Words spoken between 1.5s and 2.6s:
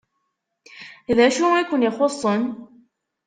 i ken-ixuṣṣen?